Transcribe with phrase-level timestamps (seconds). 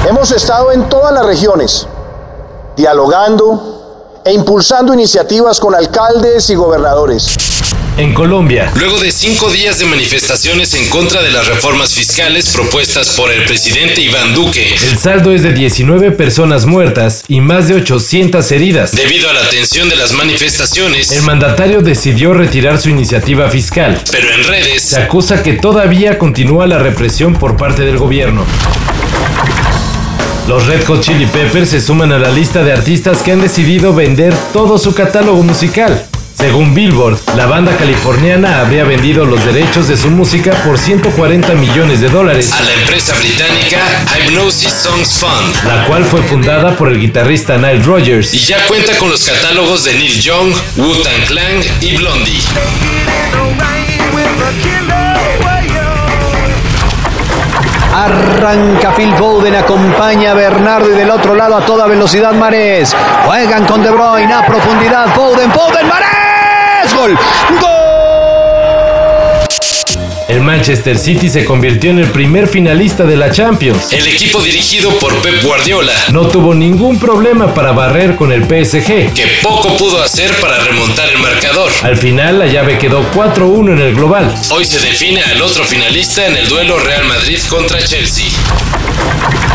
[0.08, 1.88] Hemos estado en todas las regiones,
[2.76, 7.69] dialogando e impulsando iniciativas con alcaldes y gobernadores.
[7.96, 13.10] En Colombia, Luego de cinco días de manifestaciones en contra de las reformas fiscales propuestas
[13.10, 17.74] por el presidente Iván Duque, el saldo es de 19 personas muertas y más de
[17.74, 18.92] 800 heridas.
[18.92, 24.00] debido a la tensión de las manifestaciones, El mandatario decidió retirar su iniciativa fiscal.
[24.10, 28.46] pero en redes, Se acusa que todavía continúa la represión por parte del gobierno.
[30.48, 33.92] Los Red Hot Chili Peppers se suman a la lista de artistas que han decidido
[33.94, 36.06] vender todo su catálogo musical.
[36.40, 42.00] Según Billboard, la banda californiana habría vendido los derechos de su música por 140 millones
[42.00, 43.76] de dólares, a la empresa británica
[44.16, 48.32] Hypnosis Songs Fund, la cual fue fundada por el guitarrista Nile y Rodgers.
[48.32, 52.40] ya cuenta con los catálogos de Neil Young, Wu-Tang Clan y Blondie.
[57.92, 62.96] Arranca Phil Foden, acompaña a Bernardo y del otro lado a toda velocidad Marés.
[63.26, 65.14] Juegan con De Bruyne a profundidad.
[65.14, 66.19] Foden, Foden, Marés.
[67.00, 67.16] Gol.
[67.62, 67.70] Gol.
[70.28, 73.90] El Manchester City se convirtió en el primer finalista de la Champions.
[73.94, 79.14] El equipo dirigido por Pep Guardiola, No tuvo ningún problema para barrer con el PSG.
[79.14, 81.72] que poco pudo hacer para remontar el marcador.
[81.82, 84.34] Al final la llave quedó 4-1 en el global.
[84.50, 88.26] Hoy se define al otro finalista en el duelo Real Madrid contra Chelsea.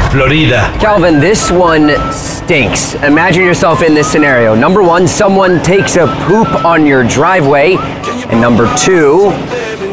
[0.10, 0.74] Florida.
[0.82, 1.96] Calvin, this one
[2.46, 2.94] stinks.
[3.04, 4.56] Imagine yourself in this scenario.
[4.56, 7.76] Number one, someone takes a poop on your driveway.
[8.30, 9.32] And number two,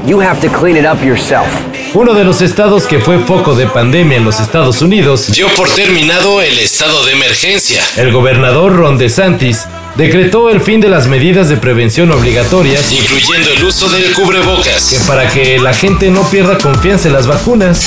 [0.04, 1.48] you have to clean it up yourself.
[1.94, 5.68] Uno de los estados que fue foco de pandemia en los Estados Unidos, Dio por
[5.68, 7.82] terminado el estado de emergencia.
[7.96, 13.64] el gobernador Ron DeSantis decretó el fin de las medidas de prevención obligatorias incluyendo el
[13.64, 15.04] uso del que cubrebocas.
[15.06, 17.86] para que la gente no pierda confianza en las vacunas